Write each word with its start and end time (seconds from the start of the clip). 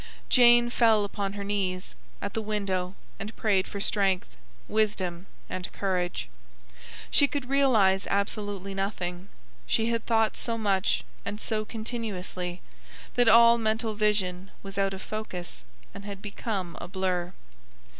Jane 0.29 0.71
fell 0.71 1.03
upon 1.03 1.33
her 1.33 1.43
knees, 1.43 1.93
at 2.23 2.33
the 2.33 2.41
window, 2.41 2.95
and 3.19 3.35
prayed 3.35 3.67
for 3.67 3.79
strength, 3.79 4.35
wisdom, 4.67 5.27
and 5.47 5.71
courage. 5.73 6.27
She 7.11 7.27
could 7.27 7.47
realise 7.49 8.07
absolutely 8.07 8.73
nothing. 8.73 9.29
She 9.67 9.91
had 9.91 10.07
thought 10.07 10.35
so 10.35 10.57
much 10.57 11.03
and 11.23 11.39
so 11.39 11.65
continuously, 11.65 12.61
that 13.13 13.29
all 13.29 13.59
mental 13.59 13.93
vision 13.93 14.49
was 14.63 14.79
out 14.79 14.95
of 14.95 15.03
focus 15.03 15.63
and 15.93 16.03
had 16.03 16.19
become 16.19 16.75
a 16.81 16.87
blur. 16.87 17.33